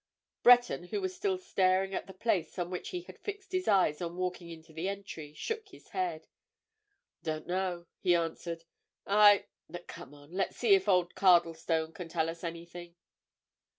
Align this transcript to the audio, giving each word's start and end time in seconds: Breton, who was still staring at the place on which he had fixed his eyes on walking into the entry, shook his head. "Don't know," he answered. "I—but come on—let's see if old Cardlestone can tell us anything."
Breton, 0.41 0.85
who 0.85 0.99
was 0.99 1.15
still 1.15 1.37
staring 1.37 1.93
at 1.93 2.07
the 2.07 2.13
place 2.15 2.57
on 2.57 2.71
which 2.71 2.89
he 2.89 3.01
had 3.01 3.19
fixed 3.19 3.51
his 3.51 3.67
eyes 3.67 4.01
on 4.01 4.17
walking 4.17 4.49
into 4.49 4.73
the 4.73 4.89
entry, 4.89 5.31
shook 5.35 5.67
his 5.69 5.89
head. 5.89 6.25
"Don't 7.21 7.45
know," 7.45 7.85
he 7.99 8.15
answered. 8.15 8.63
"I—but 9.05 9.85
come 9.85 10.15
on—let's 10.15 10.55
see 10.57 10.73
if 10.73 10.89
old 10.89 11.13
Cardlestone 11.13 11.93
can 11.93 12.07
tell 12.09 12.31
us 12.31 12.43
anything." 12.43 12.95